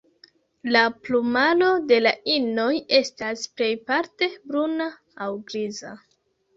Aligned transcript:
La 0.75 0.79
plumaro 1.07 1.67
de 1.91 1.99
la 2.07 2.15
inoj 2.37 2.67
estas 3.03 3.47
plejparte 3.57 4.33
bruna 4.51 4.93
aŭ 5.25 5.33
griza. 5.49 5.99